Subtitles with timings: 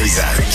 [0.00, 0.46] Trisac.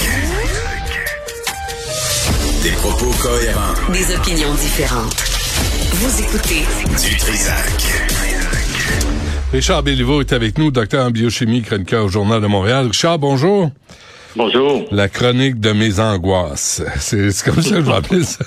[2.63, 3.93] Des propos cohérents.
[3.93, 5.23] Des opinions différentes.
[5.91, 6.63] Vous écoutez
[7.07, 7.83] Du Trisac.
[9.53, 12.87] Richard Béliveau est avec nous, docteur en biochimie, chroniqueur au Journal de Montréal.
[12.87, 13.69] Richard, bonjour.
[14.35, 14.87] Bonjour.
[14.89, 16.81] La chronique de mes angoisses.
[16.99, 18.43] C'est comme ça que je vais appeler ça.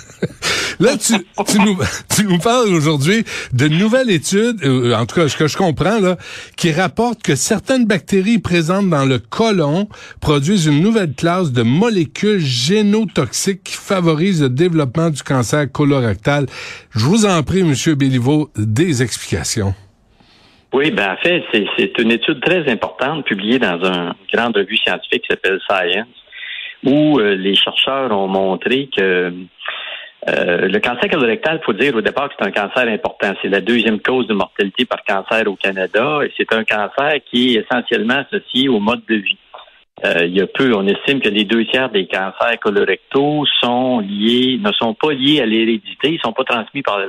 [0.81, 1.15] Là, tu,
[1.45, 1.77] tu, nous,
[2.17, 5.99] tu nous parles aujourd'hui d'une nouvelle étude, euh, en tout cas, ce que je comprends,
[5.99, 6.17] là,
[6.57, 9.89] qui rapporte que certaines bactéries présentes dans le côlon
[10.21, 16.47] produisent une nouvelle classe de molécules génotoxiques qui favorisent le développement du cancer colorectal.
[16.91, 19.75] Je vous en prie, Monsieur Béliveau, des explications.
[20.73, 25.23] Oui, ben en fait, c'est, une étude très importante publiée dans une grande revue scientifique
[25.23, 26.07] qui s'appelle Science,
[26.85, 29.33] où euh, les chercheurs ont montré que
[30.27, 33.33] euh, le cancer colorectal, il faut dire au départ que c'est un cancer important.
[33.41, 37.55] C'est la deuxième cause de mortalité par cancer au Canada et c'est un cancer qui
[37.55, 39.39] est essentiellement associé au mode de vie.
[40.05, 43.99] Euh, il y a peu, on estime que les deux tiers des cancers colorectaux sont
[44.01, 47.01] liés, ne sont pas liés à l'hérédité, ils sont pas transmis par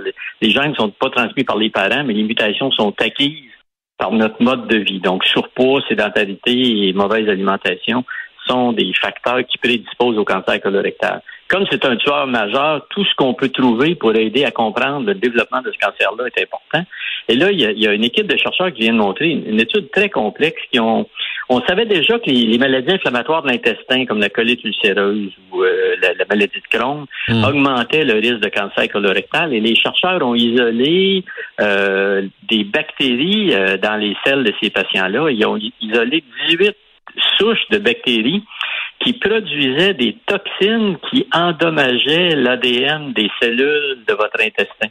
[0.41, 3.51] les gènes ne sont pas transmis par les parents, mais les mutations sont acquises
[3.97, 4.99] par notre mode de vie.
[4.99, 8.05] Donc, surpoids, sédentarité et mauvaise alimentation
[8.47, 11.21] sont des facteurs qui prédisposent au cancer colorectal.
[11.50, 15.16] Comme c'est un tueur majeur, tout ce qu'on peut trouver pour aider à comprendre le
[15.16, 16.86] développement de ce cancer-là est important.
[17.28, 19.89] Et là, il y, a, une équipe de chercheurs qui vient de montrer une, étude
[19.91, 21.08] très complexe qui ont
[21.52, 25.95] on savait déjà que les, maladies inflammatoires de l'intestin, comme la colite ulcéreuse ou euh,
[26.00, 27.44] la, maladie de Crohn, hmm.
[27.44, 29.52] augmentaient le risque de cancer colorectal.
[29.52, 31.23] Et les chercheurs ont isolé
[31.59, 35.31] euh, des bactéries euh, dans les selles de ces patients-là.
[35.31, 36.75] Ils ont isolé 18
[37.39, 38.44] souches de bactéries
[39.00, 44.89] qui produisaient des toxines qui endommageaient l'ADN des cellules de votre intestin.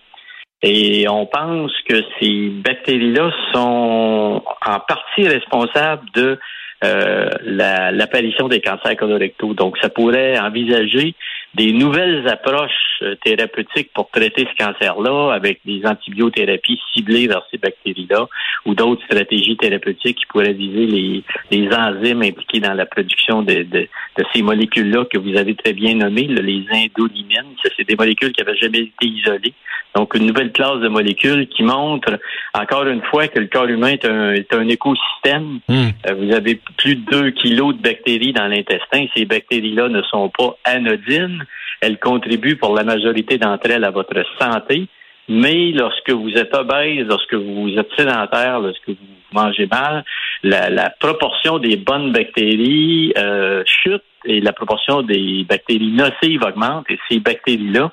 [0.63, 6.39] Et on pense que ces bactéries-là sont en partie responsables de
[6.85, 9.55] euh, l'apparition des cancers colorectaux.
[9.55, 11.15] Donc, ça pourrait envisager
[11.55, 17.59] des nouvelles approches euh, thérapeutiques pour traiter ce cancer-là avec des antibiothérapies ciblées vers ces
[17.59, 18.29] bactéries-là
[18.67, 23.63] ou d'autres stratégies thérapeutiques qui pourraient viser les, les enzymes impliqués dans la production de,
[23.63, 23.89] de,
[24.19, 27.55] de ces molécules-là que vous avez très bien nommées, les indolimines.
[27.77, 29.55] C'est des molécules qui n'avaient jamais été isolées.
[29.95, 32.21] Donc, une nouvelle classe de molécules qui montre,
[32.55, 35.61] encore une fois, que le corps humain est un, est un écosystème.
[35.69, 35.89] Hmm.
[36.07, 39.07] Euh, vous avez plus de 2 kilos de bactéries dans l'intestin.
[39.17, 41.45] Ces bactéries-là ne sont pas anodines.
[41.81, 44.89] Elles contribuent pour la majorité d'entre elles à votre santé.
[45.29, 48.97] Mais lorsque vous êtes obèse, lorsque vous êtes sédentaire, lorsque vous
[49.33, 50.05] mangez mal,
[50.43, 56.87] la, proportion des bonnes bactéries euh, chute et la proportion des bactéries nocives augmente.
[56.91, 57.91] Et ces bactéries-là,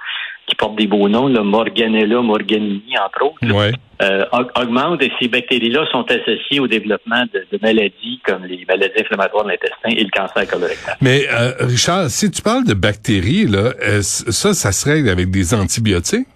[0.48, 4.26] qui portent des beaux noms, le Morganella morganini, entre autres, euh,
[4.56, 9.50] augmentent et ces bactéries-là sont associées au développement de, maladies comme les maladies inflammatoires de
[9.50, 10.98] l'intestin et le cancer colorectal.
[11.02, 15.54] Mais euh, Richard, si tu parles de bactéries, là, ça, ça se règle avec des
[15.54, 16.28] antibiotiques?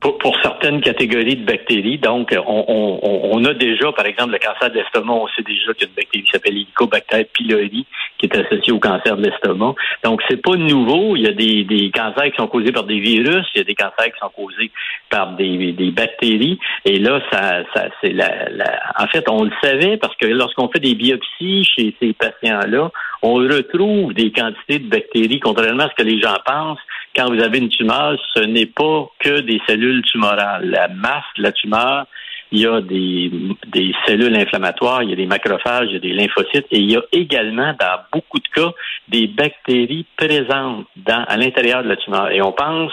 [0.00, 1.98] Pour, certaines catégories de bactéries.
[1.98, 5.72] Donc, on, on, on, a déjà, par exemple, le cancer de l'estomac, on sait déjà
[5.74, 7.86] qu'il y a une bactérie qui s'appelle Helicobacter pylori
[8.18, 9.74] qui est associée au cancer de l'estomac.
[10.04, 11.16] Donc, c'est pas nouveau.
[11.16, 13.64] Il y a des, des cancers qui sont causés par des virus, il y a
[13.64, 14.70] des cancers qui sont causés
[15.10, 16.58] par des, des bactéries.
[16.84, 20.68] Et là, ça, ça c'est la, la, en fait, on le savait parce que lorsqu'on
[20.68, 22.90] fait des biopsies chez ces patients-là,
[23.22, 26.78] on retrouve des quantités de bactéries, contrairement à ce que les gens pensent
[27.16, 30.68] quand vous avez une tumeur, ce n'est pas que des cellules tumorales.
[30.68, 32.06] La masse de la tumeur,
[32.52, 36.12] il y a des, cellules inflammatoires, il y a des macrophages, il y a des
[36.12, 38.72] lymphocytes et il y a également, dans beaucoup de cas,
[39.08, 42.30] des bactéries présentes dans, à l'intérieur de la tumeur.
[42.30, 42.92] Et on pense,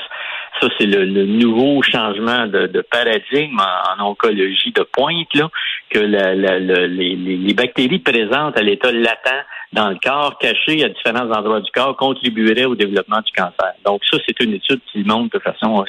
[0.60, 3.60] ça c'est le, nouveau changement de, de paradigme
[4.00, 5.50] en, oncologie de pointe, là,
[5.90, 10.90] que la, la, les, les bactéries présentes à l'état latent dans le corps, cachées à
[10.90, 13.74] différents endroits du corps, contribueraient au développement du cancer.
[13.86, 15.86] Donc ça, c'est une étude qui montre de façon euh,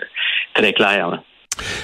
[0.55, 1.21] très claire.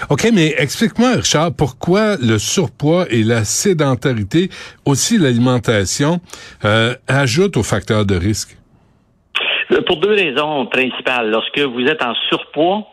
[0.09, 4.48] OK, mais explique-moi, Richard, pourquoi le surpoids et la sédentarité,
[4.84, 6.21] aussi l'alimentation,
[6.65, 8.56] euh, ajoutent aux facteurs de risque?
[9.72, 11.30] Euh, pour deux raisons principales.
[11.30, 12.89] Lorsque vous êtes en surpoids,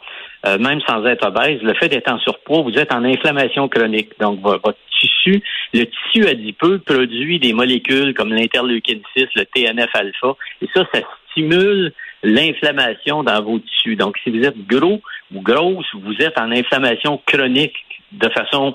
[0.46, 4.12] euh, même sans être obèse, le fait d'être en surpoids, vous êtes en inflammation chronique.
[4.20, 4.78] Donc, votre
[5.74, 11.02] le tissu adipeux produit des molécules comme l'interleukine 6, le TNF-alpha, et ça, ça
[11.32, 11.94] stimule
[12.24, 13.96] l'inflammation dans vos tissus.
[13.96, 15.02] Donc, si vous êtes gros
[15.34, 17.76] ou grosse, vous êtes en inflammation chronique
[18.12, 18.74] de façon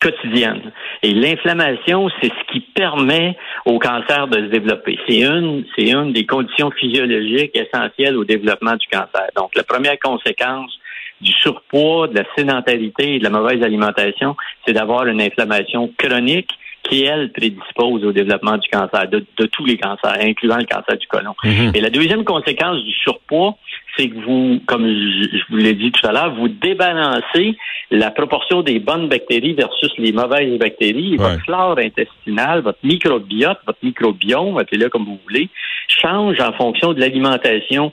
[0.00, 0.72] quotidienne.
[1.02, 4.98] Et l'inflammation, c'est ce qui permet au cancer de se développer.
[5.08, 9.28] C'est une, c'est une des conditions physiologiques essentielles au développement du cancer.
[9.36, 10.76] Donc, la première conséquence
[11.20, 16.50] du surpoids, de la sédentarité et de la mauvaise alimentation, c'est d'avoir une inflammation chronique
[16.82, 21.06] qui, elles, prédisposent au développement du cancer, de, tous les cancers, incluant le cancer du
[21.06, 21.34] côlon.
[21.42, 21.72] Mhm.
[21.74, 23.56] Et la deuxième conséquence du surpoids,
[23.96, 27.56] c'est que vous, comme je, vous l'ai dit tout à l'heure, vous débalancez
[27.90, 31.16] la proportion des bonnes bactéries versus les mauvaises bactéries.
[31.16, 35.48] votre flore intestinale, votre microbiote, votre microbiome, appelez-le comme vous voulez,
[35.88, 37.92] change en fonction de l'alimentation.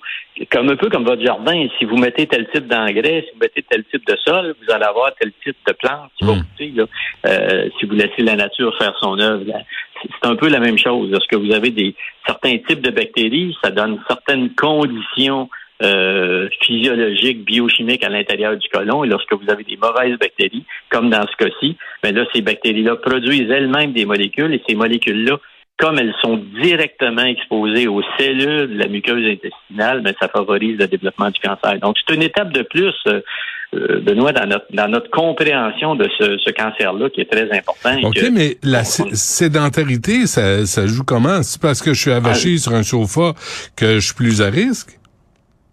[0.50, 3.63] Comme un peu comme votre jardin, si vous mettez tel type d'engrais, si vous mettez
[3.69, 6.71] tel type de sol, vous allez avoir tel type de plante qui va pousser.
[6.71, 7.27] Hmm.
[7.27, 9.44] Euh, si vous laissez la nature faire son œuvre,
[10.01, 11.12] c'est un peu la même chose.
[11.12, 11.94] Lorsque vous avez des
[12.25, 15.50] certains types de bactéries, ça donne certaines conditions
[15.81, 19.04] euh, physiologiques, biochimiques à l'intérieur du côlon.
[19.04, 22.42] Et lorsque vous avez des mauvaises bactéries, comme dans ce cas-ci, mais ben là, ces
[22.42, 25.38] bactéries-là produisent elles-mêmes des molécules et ces molécules-là,
[25.80, 30.78] comme elles sont directement exposées aux cellules de la muqueuse intestinale, mais ben, ça favorise
[30.78, 31.80] le développement du cancer.
[31.80, 32.94] Donc, c'est une étape de plus.
[33.07, 33.22] Euh,
[33.74, 37.95] euh, Benoît, dans notre, dans notre compréhension de ce, ce cancer-là qui est très important.
[38.04, 41.42] OK, mais la sédentarité, ça, ça joue comment?
[41.42, 43.34] C'est parce que je suis avaché ah, sur un sofa
[43.77, 45.00] que je suis plus à risque?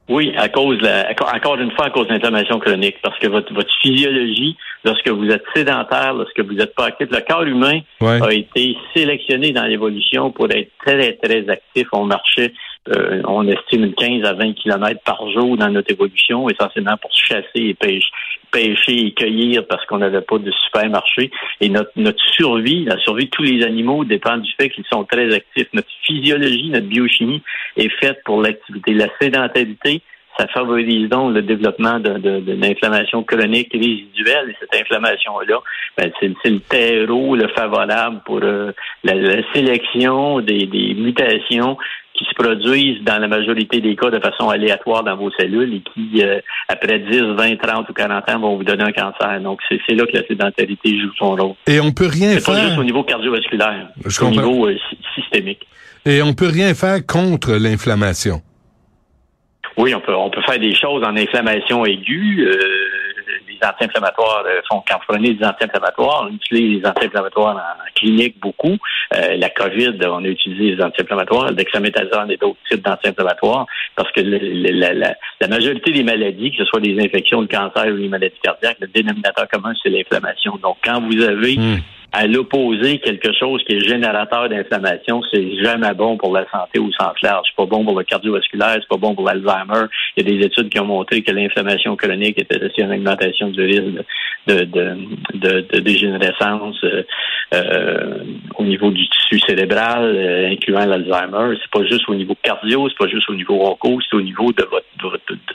[0.08, 3.52] Oui, à cause, la, encore une fois, à cause de l'inflammation chronique, parce que votre,
[3.52, 8.32] votre physiologie, lorsque vous êtes sédentaire, lorsque vous n'êtes pas actif, le corps humain a
[8.32, 11.88] été sélectionné dans l'évolution pour être très, très actif.
[11.92, 12.54] On marchait,
[12.88, 17.44] euh, on estime 15 à 20 kilomètres par jour dans notre évolution, essentiellement pour chasser
[17.54, 18.08] et pêcher,
[18.50, 21.30] pêcher et cueillir parce qu'on n'avait pas de supermarché.
[21.60, 25.04] Et notre, notre survie, la survie de tous les animaux dépend du fait qu'ils sont
[25.04, 25.68] très actifs.
[25.72, 27.42] Notre physiologie, notre biochimie
[27.76, 28.94] est faite pour l'activité.
[28.94, 30.02] La sédentarité,
[30.38, 34.50] ça favorise donc le développement de, l'inflammation chronique résiduelle.
[34.50, 35.58] Et cette inflammation-là,
[35.96, 39.14] ben, c'est, le terreau le favorable pour euh, la,
[39.52, 41.76] sélection des, des mutations
[42.18, 45.82] qui se produisent dans la majorité des cas de façon aléatoire dans vos cellules et
[45.92, 49.40] qui, euh, après 10, 20, 30 ou 40 ans, vont vous donner un cancer.
[49.40, 51.54] Donc, c'est, là que la sédentarité joue son rôle.
[51.68, 52.54] Et on peut rien c'est faire.
[52.54, 53.88] Pas juste au niveau cardiovasculaire,
[54.20, 54.76] au niveau euh,
[55.14, 55.66] systémique.
[56.04, 58.42] Et on peut rien faire contre l'inflammation.
[59.76, 62.48] Oui, on peut, on peut faire des choses en inflammation aiguë.
[62.48, 62.58] Euh,
[63.64, 68.76] anti-inflammatoires euh, font quand vous prenez des anti-inflammatoires, on utilise les anti-inflammatoires en, clinique beaucoup.
[69.14, 73.66] Euh, la COVID, on a utilisé les anti-inflammatoires, dexaméthasone et d'autres types d'anti-inflammatoires,
[73.96, 77.96] parce que la, la, majorité des maladies, que ce soit des infections, le cancer ou
[77.96, 80.58] les maladies cardiaques, le dénominateur commun, c'est l'inflammation.
[80.62, 81.78] Donc, quand vous avez hmm
[82.12, 86.90] à l'opposé, quelque chose qui est générateur d'inflammation, c'est jamais bon pour la santé au
[86.92, 87.46] sens large.
[87.48, 89.86] C'est pas bon pour le cardiovasculaire, c'est pas bon pour l'Alzheimer.
[90.16, 92.94] Il y a des études qui ont montré que l'inflammation chronique est associée à une
[92.94, 94.04] augmentation du risque
[94.46, 94.96] de, de,
[95.34, 97.02] de, de dégénérescence euh,
[97.54, 98.24] euh,
[98.56, 101.58] au niveau du tissu cérébral, euh, incluant l'Alzheimer.
[101.60, 104.50] C'est pas juste au niveau cardio, c'est pas juste au niveau onco, c'est au niveau
[104.52, 104.86] de votre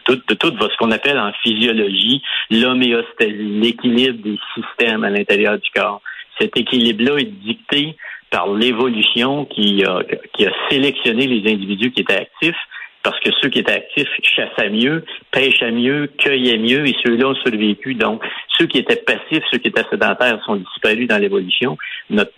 [0.07, 2.21] de tout ce qu'on appelle en physiologie
[2.51, 6.01] l'homéostasie, l'équilibre des systèmes à l'intérieur du corps
[6.39, 7.95] cet équilibre-là est dicté
[8.29, 10.01] par l'évolution qui a,
[10.33, 12.55] qui a sélectionné les individus qui étaient actifs
[13.03, 17.35] parce que ceux qui étaient actifs chassaient mieux, pêchaient mieux, cueillaient mieux, et ceux-là ont
[17.35, 17.95] survécu.
[17.95, 18.23] Donc,
[18.57, 21.77] ceux qui étaient passifs, ceux qui étaient sédentaires sont disparus dans l'évolution.
[22.09, 22.31] Notre,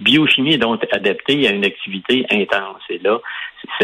[0.00, 2.82] biochimie est donc adaptée à une activité intense.
[2.90, 3.18] Et là,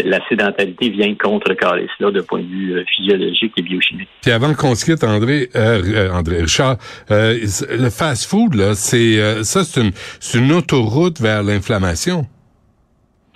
[0.05, 4.09] la sédentarité vient contrecarrer cela de point de vue euh, physiologique et biochimique.
[4.21, 6.77] Puis avant qu'on se quitte, André, euh, euh, André Richard,
[7.09, 9.93] le fast-food, là, c'est ça, c'est une,
[10.35, 12.27] une autoroute vers l'inflammation.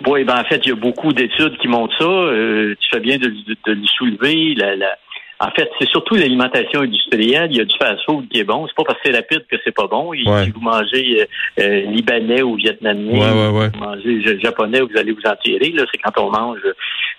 [0.05, 2.05] Oui, ben en fait, il y a beaucoup d'études qui montrent ça.
[2.05, 4.53] Euh, tu fais bien de, de, le soulever.
[4.55, 4.95] La, la...
[5.39, 7.49] En fait, c'est surtout l'alimentation industrielle.
[7.51, 8.67] Il y a du fast-food qui est bon.
[8.67, 10.11] C'est pas parce que c'est rapide que c'est pas bon.
[10.13, 11.25] Si vous mangez euh,
[11.63, 15.71] euh, libanais ou vietnamien, ouais, vous mangez japonais, vous allez vous en tirer.
[15.71, 16.59] Là, c'est quand on mange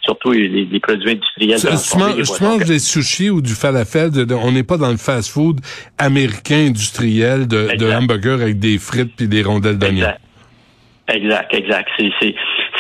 [0.03, 1.59] surtout les, produits industriels.
[1.61, 4.11] Tu, manges, des sushis ou du falafel.
[4.43, 5.61] on n'est pas dans le fast-food
[5.99, 10.07] américain industriel de, de hamburger avec des frites puis des rondelles d'oignon.
[11.09, 11.89] Exact, exact.
[11.99, 12.35] C'est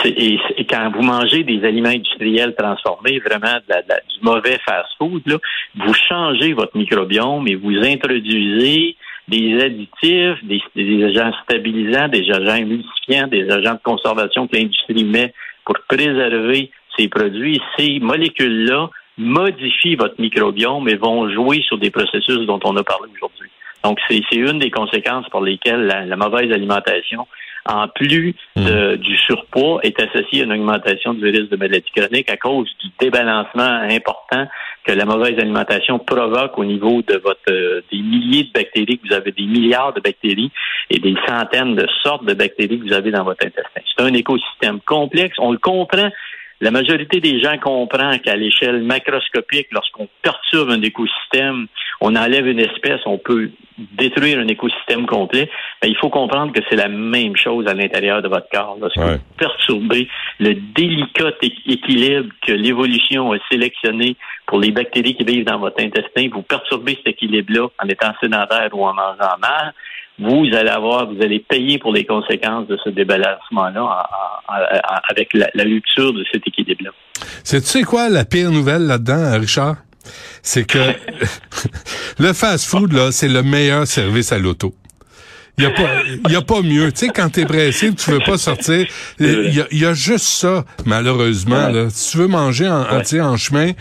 [0.04, 0.38] et,
[0.68, 5.40] quand vous mangez des aliments industriels transformés, vraiment du mauvais fast-food,
[5.76, 13.26] vous changez votre microbiome et vous introduisez des additifs, des, agents stabilisants, des agents émulsifiants,
[13.28, 17.60] des agents de conservation que l'industrie met pour préserver ces produits.
[17.76, 23.10] Ces molécules-là modifient votre microbiome et vont jouer sur des processus dont on a parlé
[23.14, 23.50] aujourd'hui.
[23.84, 27.26] Donc, c'est une des conséquences pour lesquelles la mauvaise alimentation
[27.68, 28.96] en plus hmm.
[28.96, 32.88] du surpoids, est associé à une augmentation du risque de maladie chronique à cause du
[32.98, 34.46] débalancement important
[34.88, 39.08] que la mauvaise alimentation provoque au niveau de votre euh, des milliers de bactéries que
[39.08, 40.50] vous avez, des milliards de bactéries
[40.88, 43.80] et des centaines de sortes de bactéries que vous avez dans votre intestin.
[43.84, 45.36] C'est un écosystème complexe.
[45.38, 46.08] On le comprend
[46.60, 51.66] la majorité des gens comprend qu'à l'échelle macroscopique, lorsqu'on perturbe un écosystème,
[52.00, 55.48] on enlève une espèce, on peut détruire un écosystème complet.
[55.82, 58.76] Mais il faut comprendre que c'est la même chose à l'intérieur de votre corps.
[58.80, 60.08] Lorsque vous perturbez
[60.40, 66.28] le délicat équilibre que l'évolution a sélectionné pour les bactéries qui vivent dans votre intestin,
[66.32, 69.74] vous perturbez cet équilibre-là en étant sédentaire ou en mangeant mal,
[70.18, 74.06] vous allez avoir, vous allez payer pour les conséquences de ce débalancement-là
[75.08, 76.90] avec la, la, rupture de cet équilibre-là.
[77.44, 79.76] C'est tu sais quoi la pire nouvelle là-dedans, Richard?
[80.42, 80.78] C'est que
[82.18, 84.74] le fast-food, là, c'est le meilleur service à l'auto.
[85.58, 86.92] Il y a pas, y a pas mieux.
[86.92, 88.86] Tu sais, quand t'es pressé, tu veux pas sortir.
[89.18, 91.68] Il y a, y a juste ça, malheureusement.
[91.68, 91.90] Là.
[91.90, 93.20] Si tu veux manger en, ouais.
[93.20, 93.72] en chemin.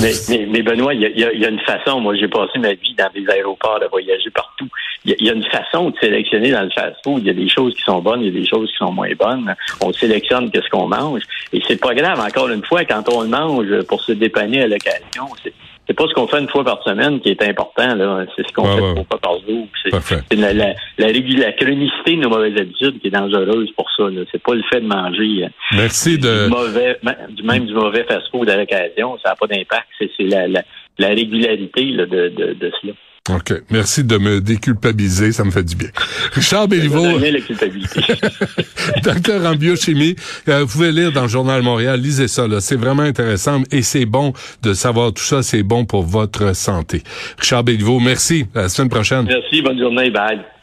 [0.00, 2.00] Mais, mais, mais, Benoît, il y a, y a, une façon.
[2.00, 4.68] Moi, j'ai passé ma vie dans des aéroports, à voyager partout.
[5.04, 7.22] Il y, a une façon de sélectionner dans le fast-food.
[7.22, 8.92] Il y a des choses qui sont bonnes, il y a des choses qui sont
[8.92, 9.54] moins bonnes.
[9.80, 11.22] On sélectionne qu'est-ce qu'on mange.
[11.52, 14.66] Et c'est pas grave, encore une fois, quand on le mange pour se dépanner à
[14.68, 15.28] l'occasion.
[15.42, 15.54] C'est
[15.94, 18.26] pas ce qu'on fait une fois par semaine qui est important, là.
[18.36, 19.04] C'est ce qu'on fait ouais.
[19.08, 19.66] fois par jour.
[19.82, 24.04] C'est la, la, la, chronicité de nos mauvaises habitudes qui est dangereuse pour ça.
[24.30, 26.44] C'est pas le fait de manger euh, Merci de...
[26.44, 29.18] du mauvais, même du mauvais fast-food à l'occasion.
[29.22, 29.86] Ça n'a pas d'impact.
[29.98, 30.62] C'est la, la,
[30.98, 32.92] la, régularité là, de, de, de cela.
[33.28, 33.52] OK.
[33.70, 35.88] Merci de me déculpabiliser, ça me fait du bien.
[36.32, 37.04] Richard Béliveau.
[39.02, 40.16] docteur en biochimie.
[40.48, 42.60] Euh, vous pouvez lire dans le Journal Montréal, lisez ça, là.
[42.60, 44.32] C'est vraiment intéressant et c'est bon
[44.62, 45.42] de savoir tout ça.
[45.42, 47.02] C'est bon pour votre santé.
[47.38, 48.46] Richard Béliveau, merci.
[48.54, 49.26] À la semaine prochaine.
[49.26, 49.62] Merci.
[49.62, 50.10] Bonne journée.
[50.10, 50.57] Bye.